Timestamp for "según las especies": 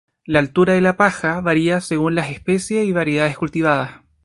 1.79-2.87